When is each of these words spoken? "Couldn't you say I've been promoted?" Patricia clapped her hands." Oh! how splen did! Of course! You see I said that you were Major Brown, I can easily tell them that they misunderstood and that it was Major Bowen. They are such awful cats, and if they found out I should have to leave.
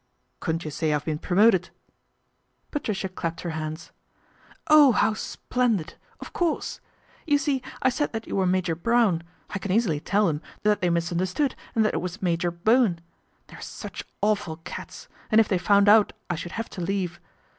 "Couldn't 0.39 0.65
you 0.65 0.71
say 0.71 0.91
I've 0.95 1.05
been 1.05 1.19
promoted?" 1.19 1.69
Patricia 2.71 3.07
clapped 3.07 3.41
her 3.41 3.51
hands." 3.51 3.91
Oh! 4.67 4.93
how 4.93 5.13
splen 5.13 5.75
did! 5.77 5.93
Of 6.19 6.33
course! 6.33 6.79
You 7.27 7.37
see 7.37 7.61
I 7.83 7.89
said 7.89 8.11
that 8.11 8.25
you 8.25 8.35
were 8.35 8.47
Major 8.47 8.73
Brown, 8.73 9.21
I 9.51 9.59
can 9.59 9.71
easily 9.71 9.99
tell 9.99 10.25
them 10.25 10.41
that 10.63 10.81
they 10.81 10.89
misunderstood 10.89 11.53
and 11.75 11.85
that 11.85 11.93
it 11.93 12.01
was 12.01 12.19
Major 12.19 12.49
Bowen. 12.49 12.99
They 13.45 13.55
are 13.57 13.61
such 13.61 14.03
awful 14.23 14.57
cats, 14.63 15.07
and 15.31 15.39
if 15.39 15.47
they 15.47 15.59
found 15.59 15.87
out 15.87 16.13
I 16.31 16.35
should 16.35 16.53
have 16.53 16.67
to 16.71 16.81
leave. 16.81 17.19